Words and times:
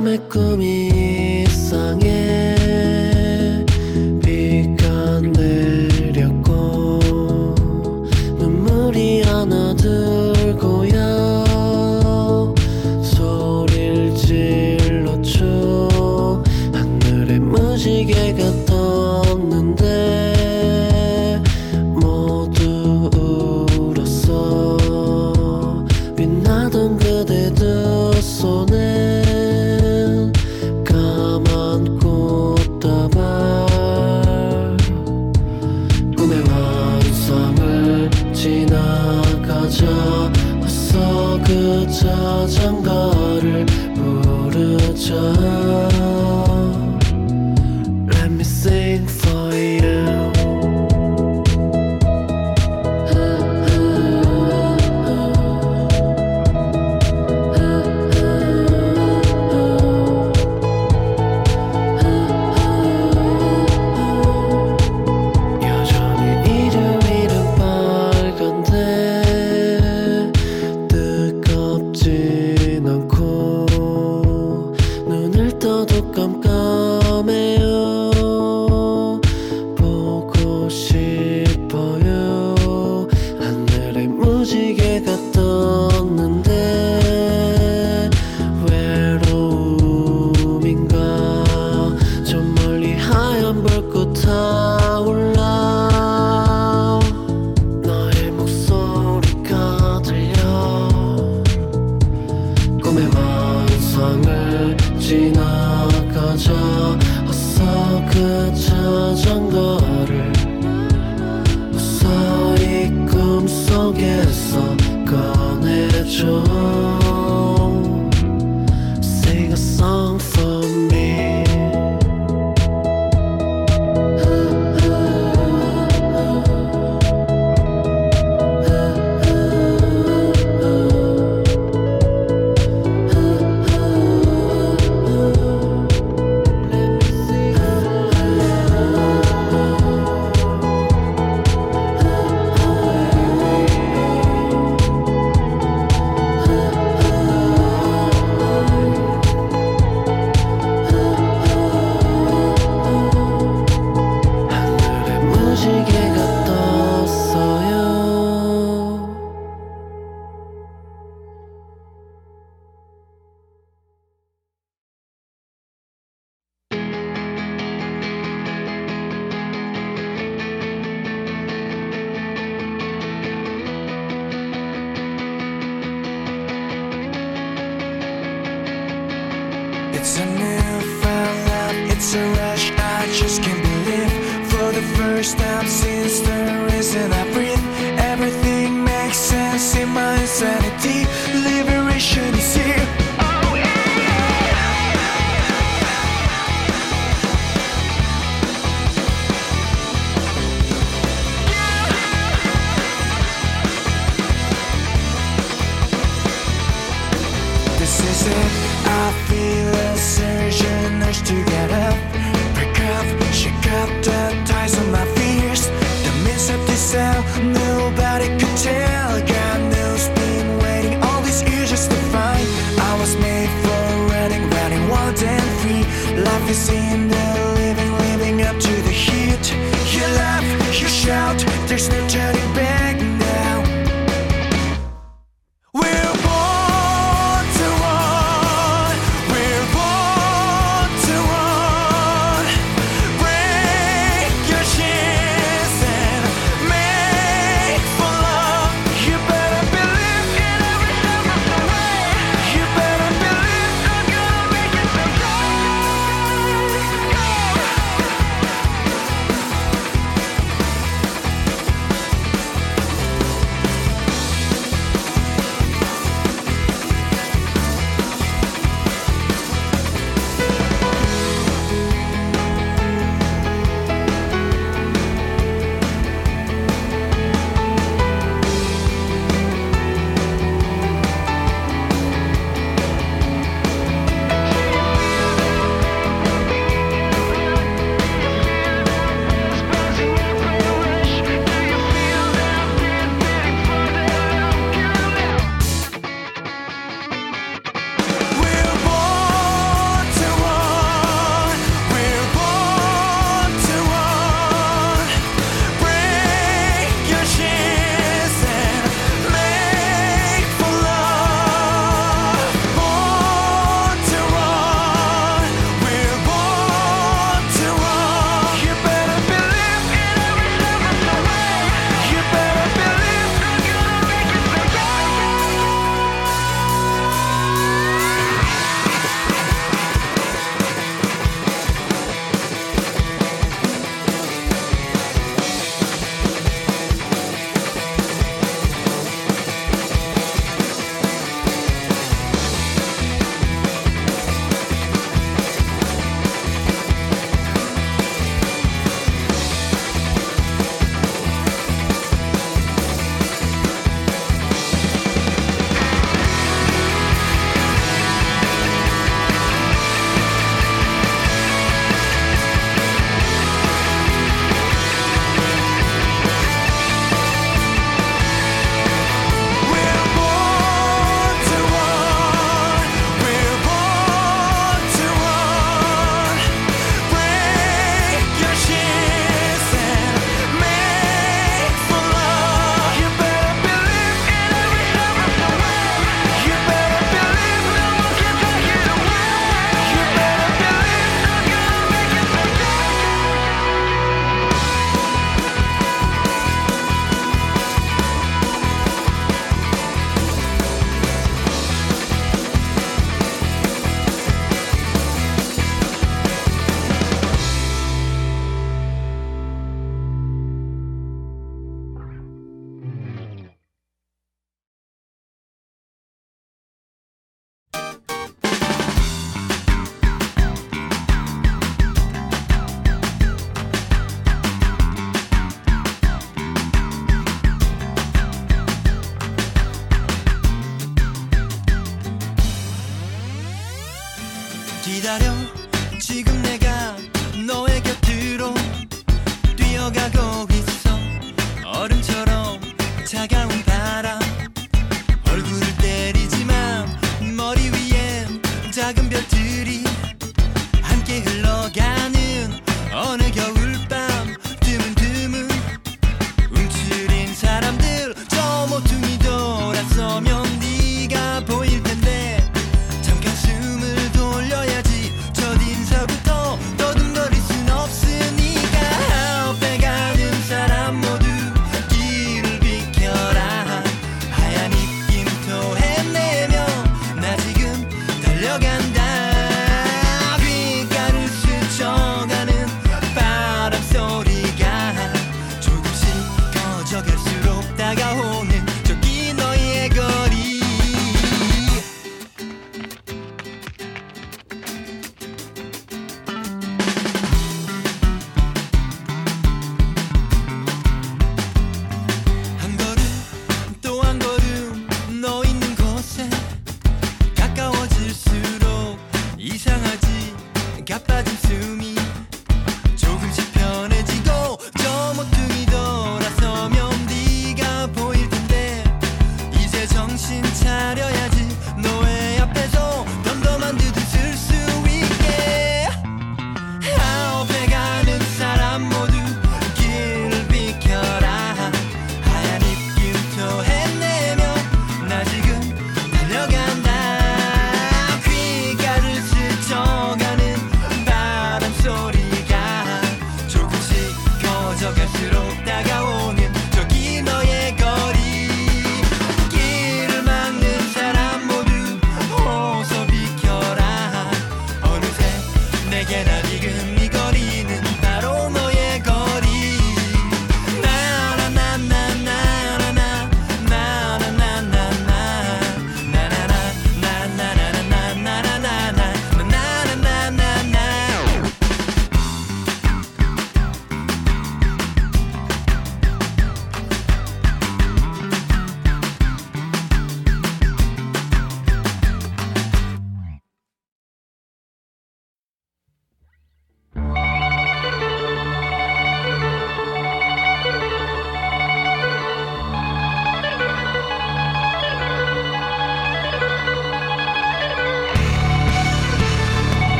밤의 0.00 0.18
꿈이 0.30 1.09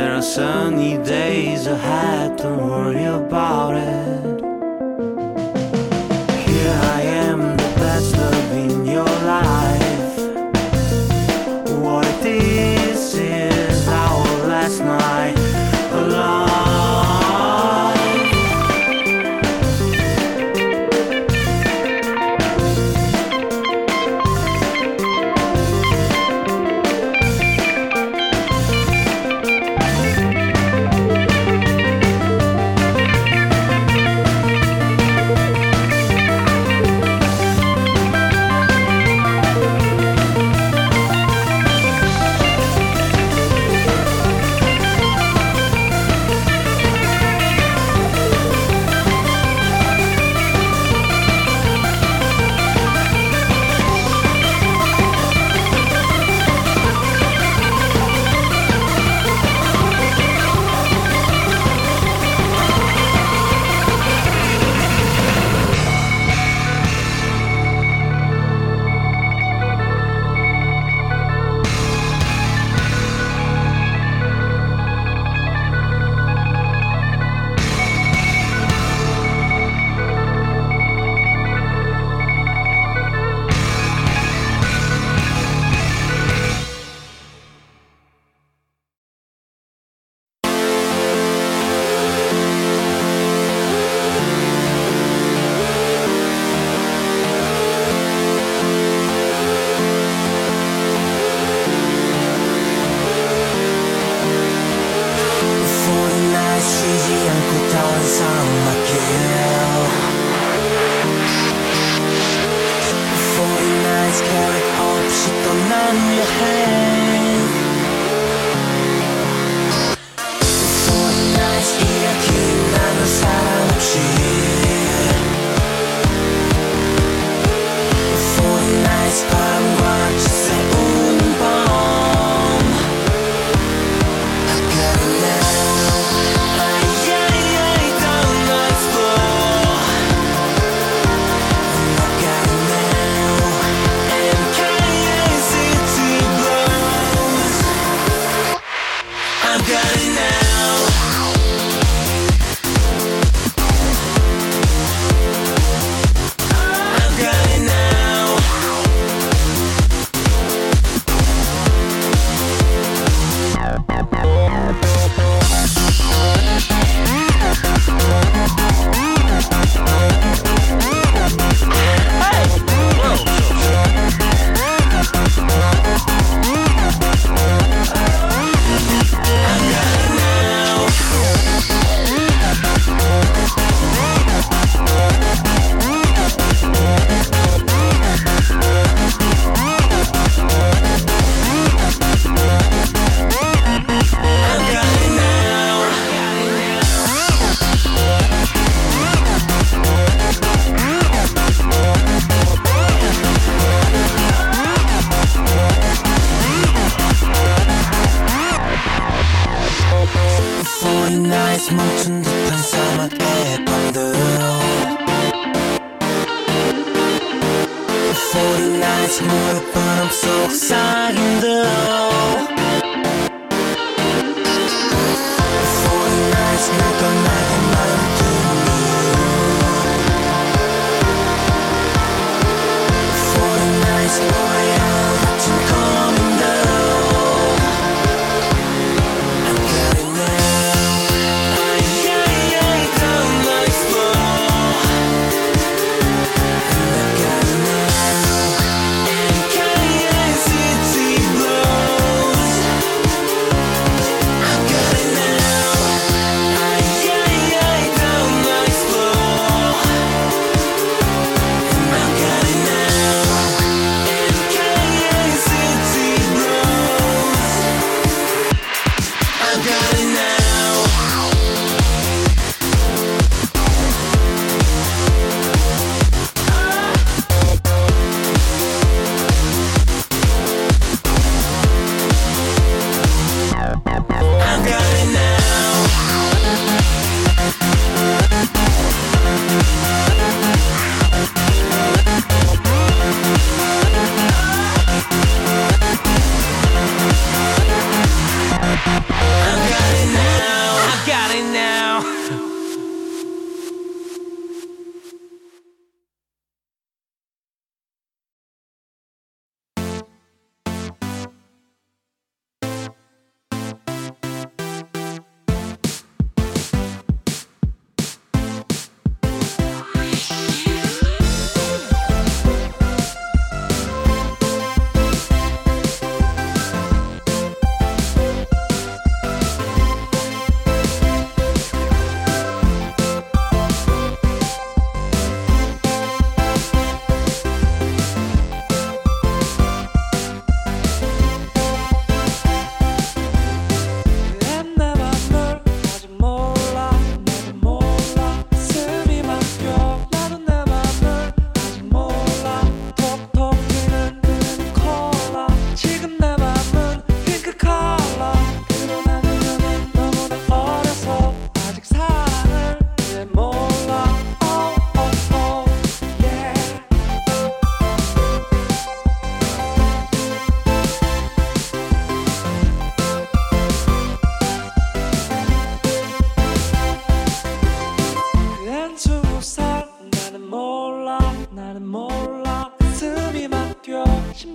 There 0.00 0.14
are 0.14 0.22
sunny 0.22 0.96
days 0.96 1.66
ahead, 1.66 2.38
don't 2.38 2.70
worry 2.70 3.04
about 3.04 3.74
it. 3.76 4.39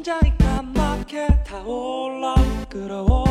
심장이 0.06 0.38
까맣게 0.38 1.26
타올라 1.44 2.36
끌어올 2.70 3.25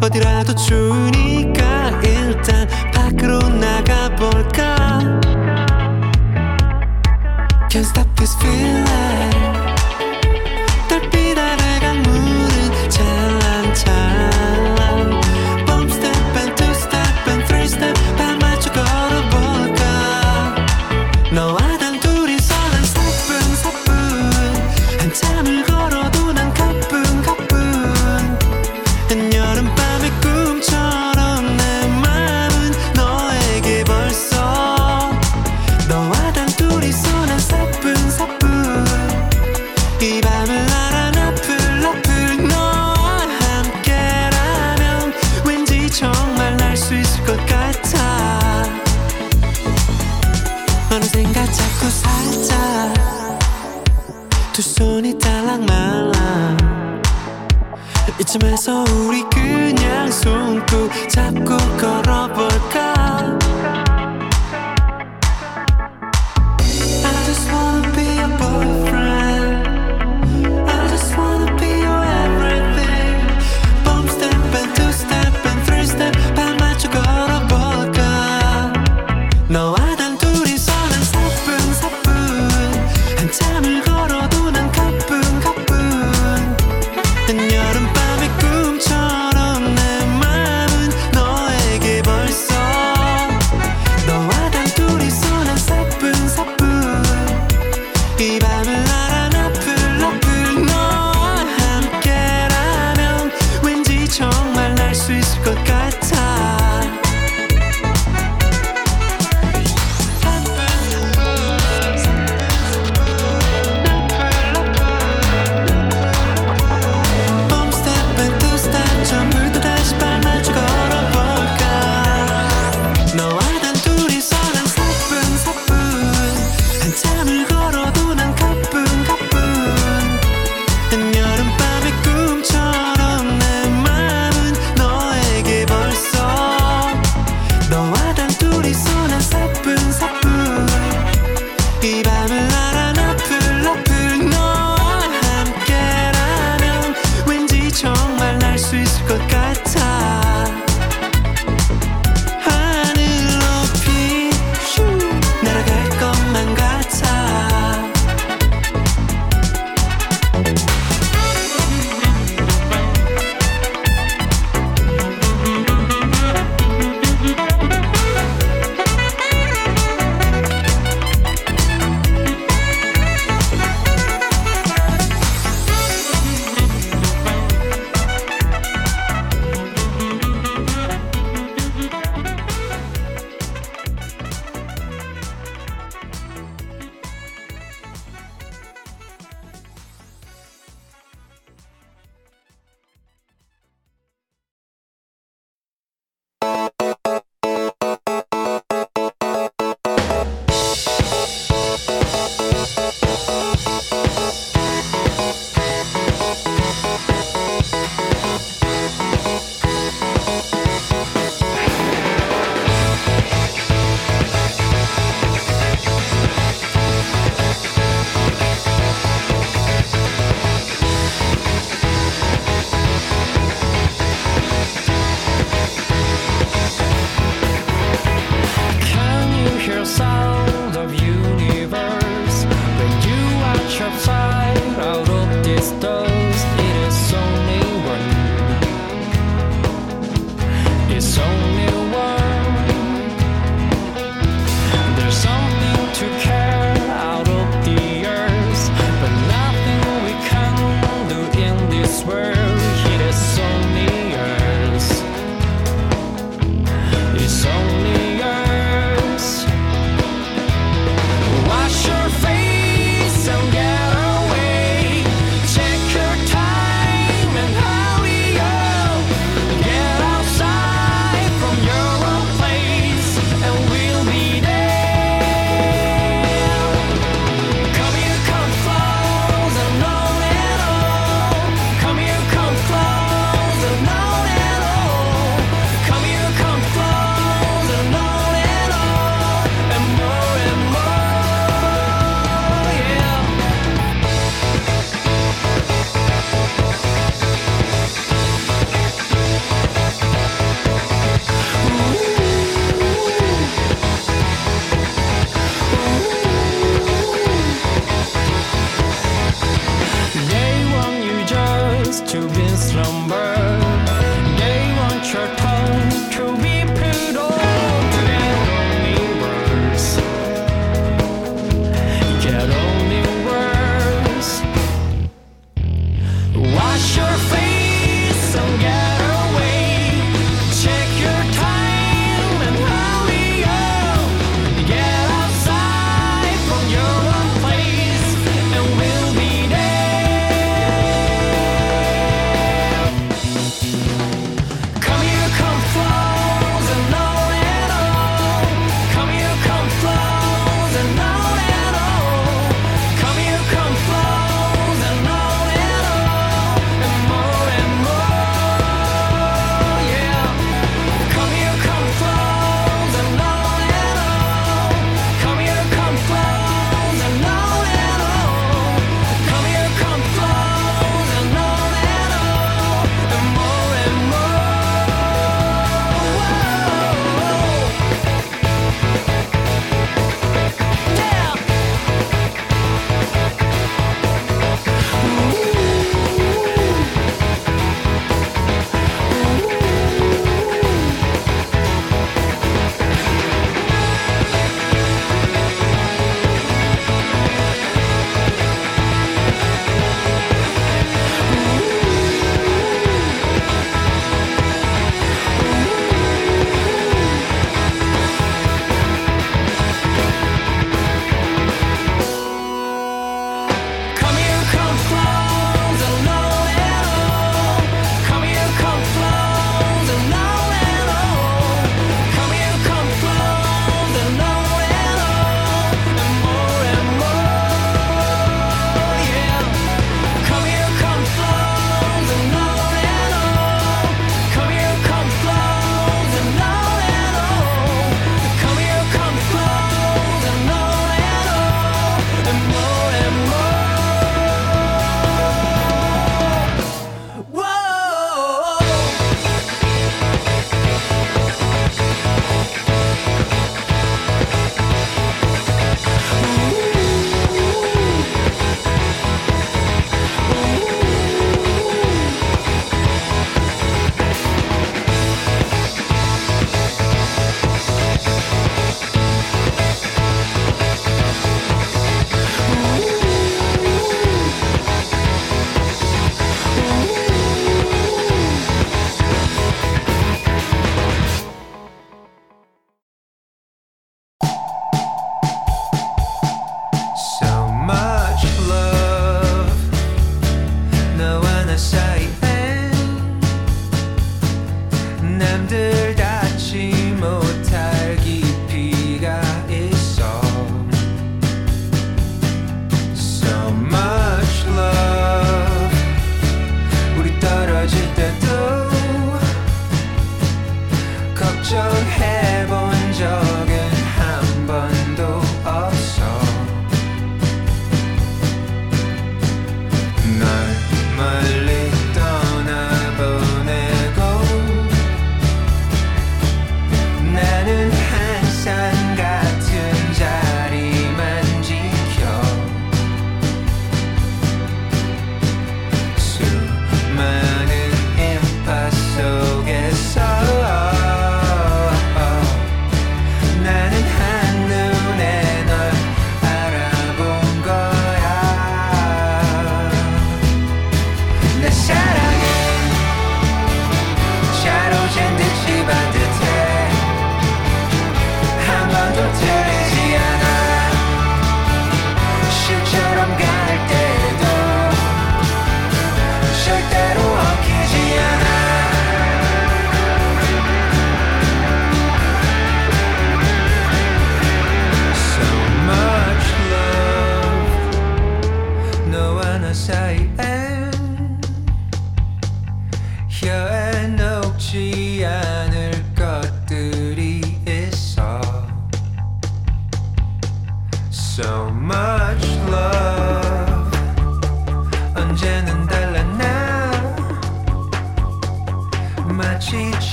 어디라도 0.00 0.54
추우니까 0.54 2.00
일단 2.02 2.66
밖으로 2.92 3.38
나가볼까 3.38 5.00
Can't 7.70 7.86
stop 7.86 8.08
this 8.16 8.34
feeling. 8.40 9.09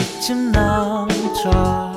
이쯤 0.00 0.52
넘쳐 0.52 1.93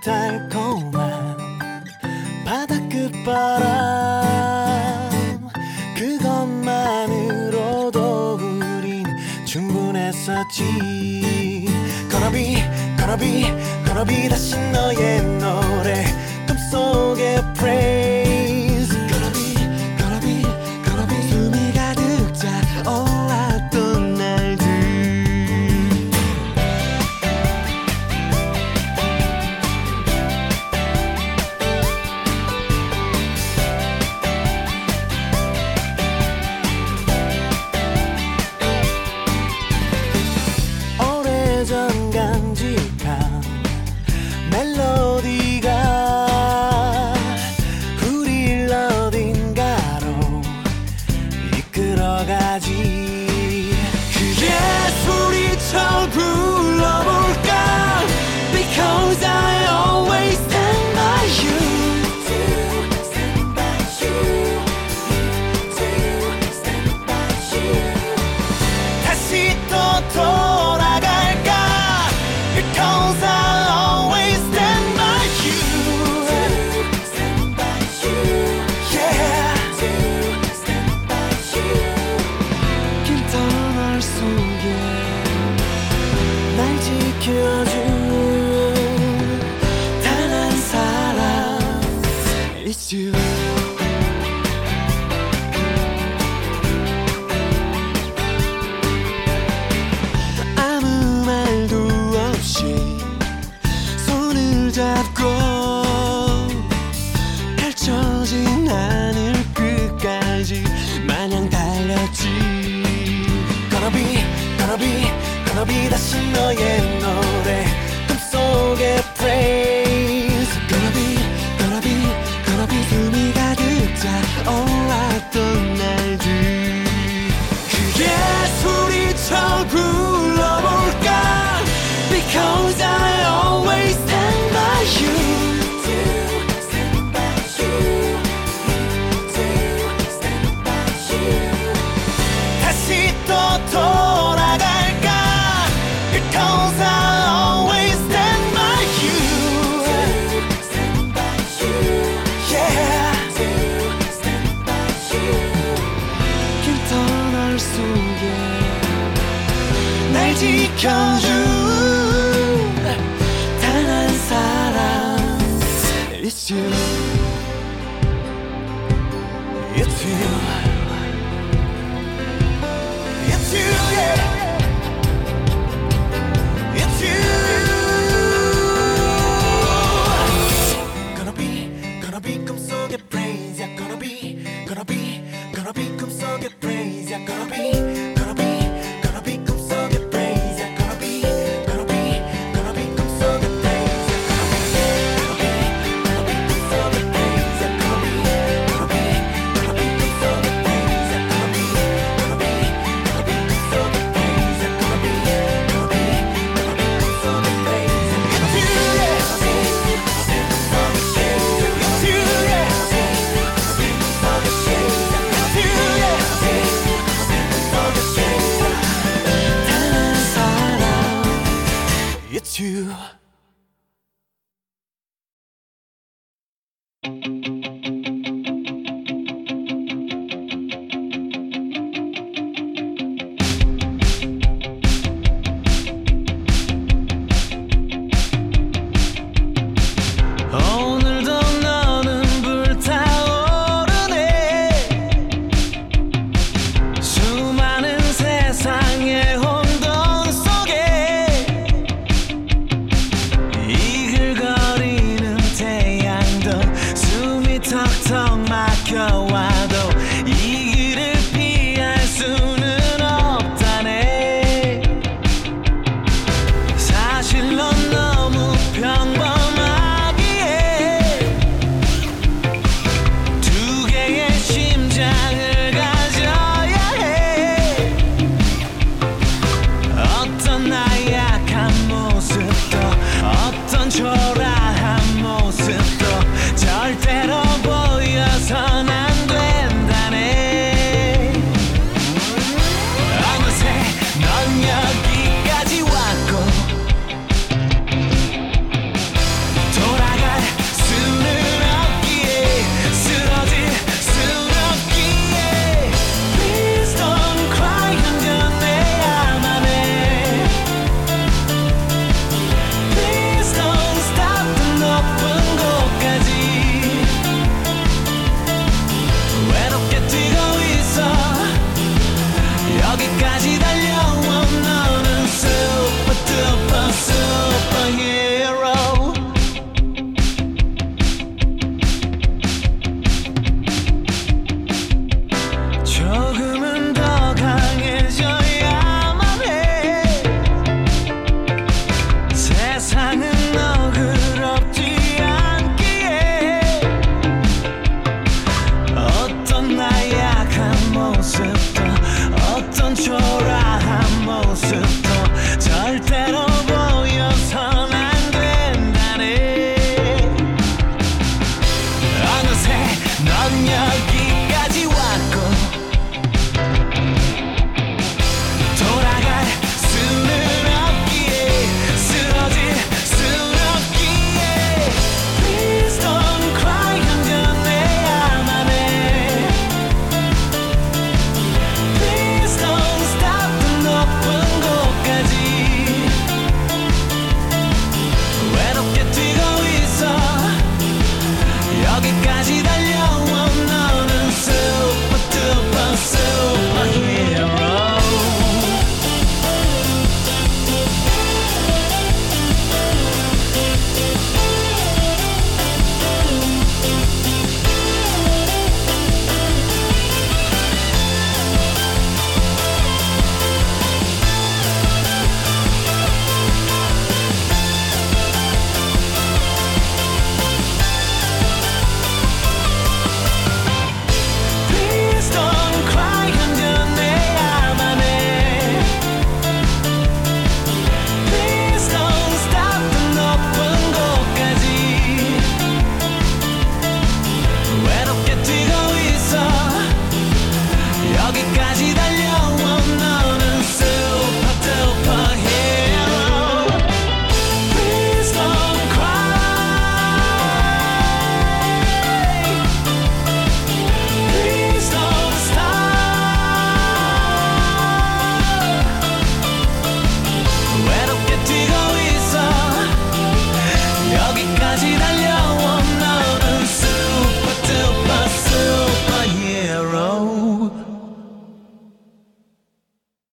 달콤한 0.00 1.36
바다 2.44 2.76
끝바람. 2.88 4.30
그것만으로도 5.96 7.58
우린 8.36 9.04
충분했었지. 9.44 10.62
Gonna 12.10 12.30
be, 12.32 12.56
gonna 12.96 13.16
be, 13.18 13.42
gonna 13.84 14.04
be 14.06 14.28
다시 14.28 14.56
너의 14.72 15.22
노래. 15.38 16.04
꿈속의 16.46 17.42
pray 17.54 18.21